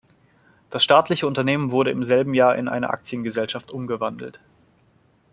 Das 0.71 0.83
staatliche 0.83 1.27
Unternehmen 1.27 1.69
wurde 1.69 1.91
im 1.91 2.03
selben 2.03 2.33
Jahr 2.33 2.55
in 2.55 2.67
eine 2.67 2.89
Aktiengesellschaft 2.89 3.69
umgewandelt. 3.69 4.39